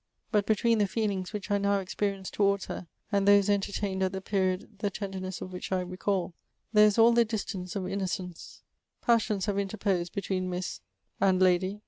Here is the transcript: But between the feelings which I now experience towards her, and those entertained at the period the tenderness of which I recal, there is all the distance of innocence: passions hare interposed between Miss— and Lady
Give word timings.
But 0.31 0.47
between 0.47 0.79
the 0.79 0.87
feelings 0.87 1.31
which 1.31 1.51
I 1.51 1.59
now 1.59 1.77
experience 1.77 2.31
towards 2.31 2.65
her, 2.65 2.87
and 3.11 3.27
those 3.27 3.51
entertained 3.51 4.01
at 4.01 4.13
the 4.13 4.19
period 4.19 4.79
the 4.79 4.89
tenderness 4.89 5.41
of 5.41 5.53
which 5.53 5.71
I 5.71 5.81
recal, 5.81 6.33
there 6.73 6.87
is 6.87 6.97
all 6.97 7.11
the 7.11 7.23
distance 7.23 7.75
of 7.75 7.87
innocence: 7.87 8.63
passions 9.03 9.45
hare 9.45 9.59
interposed 9.59 10.11
between 10.15 10.49
Miss— 10.49 10.81
and 11.21 11.39
Lady 11.39 11.79